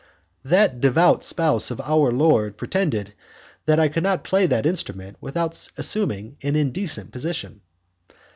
"That 0.43 0.81
devout 0.81 1.23
spouse 1.23 1.69
of 1.69 1.79
our 1.79 2.09
Lord 2.11 2.57
pretended 2.57 3.13
that 3.67 3.79
I 3.79 3.87
could 3.87 4.01
not 4.01 4.23
play 4.23 4.47
that 4.47 4.65
instrument 4.65 5.15
without 5.21 5.69
assuming 5.77 6.37
an 6.41 6.55
indecent 6.55 7.11
position." 7.11 7.61